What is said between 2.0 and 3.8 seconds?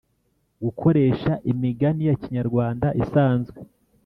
ya kinyarwanda isanzwe